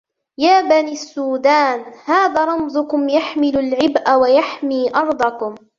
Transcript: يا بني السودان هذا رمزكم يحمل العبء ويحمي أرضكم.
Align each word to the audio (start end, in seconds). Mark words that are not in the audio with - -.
يا 0.37 0.61
بني 0.61 0.91
السودان 0.91 1.85
هذا 2.05 2.45
رمزكم 2.45 3.09
يحمل 3.09 3.57
العبء 3.59 4.11
ويحمي 4.13 4.95
أرضكم. 4.95 5.55